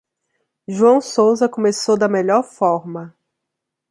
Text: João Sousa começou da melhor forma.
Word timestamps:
João 0.67 0.99
Sousa 0.99 1.47
começou 1.47 1.95
da 1.95 2.07
melhor 2.09 2.41
forma. 2.41 3.15